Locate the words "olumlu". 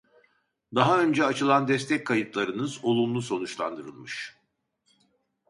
2.85-3.21